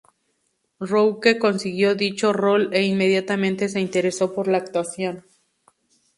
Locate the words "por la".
4.33-4.57